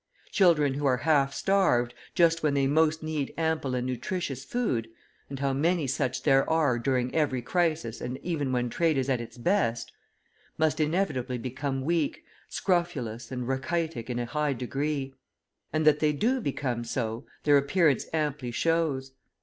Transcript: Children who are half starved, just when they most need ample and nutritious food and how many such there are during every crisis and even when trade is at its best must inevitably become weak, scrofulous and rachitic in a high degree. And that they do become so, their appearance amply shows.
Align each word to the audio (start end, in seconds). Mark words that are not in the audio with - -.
Children 0.31 0.73
who 0.73 0.85
are 0.87 0.97
half 1.05 1.31
starved, 1.31 1.93
just 2.15 2.41
when 2.41 2.55
they 2.55 2.65
most 2.65 3.03
need 3.03 3.31
ample 3.37 3.75
and 3.75 3.85
nutritious 3.85 4.43
food 4.43 4.89
and 5.29 5.37
how 5.39 5.53
many 5.53 5.85
such 5.85 6.23
there 6.23 6.49
are 6.49 6.79
during 6.79 7.13
every 7.13 7.43
crisis 7.43 8.01
and 8.01 8.17
even 8.23 8.51
when 8.51 8.67
trade 8.67 8.97
is 8.97 9.11
at 9.11 9.21
its 9.21 9.37
best 9.37 9.91
must 10.57 10.79
inevitably 10.79 11.37
become 11.37 11.85
weak, 11.85 12.23
scrofulous 12.49 13.31
and 13.31 13.47
rachitic 13.47 14.09
in 14.09 14.17
a 14.17 14.25
high 14.25 14.53
degree. 14.53 15.13
And 15.71 15.85
that 15.85 15.99
they 15.99 16.13
do 16.13 16.41
become 16.41 16.83
so, 16.83 17.27
their 17.43 17.59
appearance 17.59 18.07
amply 18.11 18.49
shows. 18.49 19.11